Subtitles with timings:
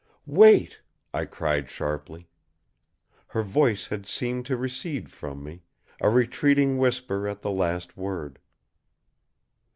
[0.25, 0.81] "Wait!"
[1.13, 2.27] I cried sharply.
[3.27, 5.61] Her voice had seemed to recede from me,
[6.01, 8.39] a retreating whisper at the last word.